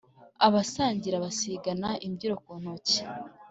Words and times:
Abasangira 0.47 1.23
basigana 1.25 1.89
imbyiro 2.05 2.35
ku 2.43 2.51
ntoki 2.61 2.99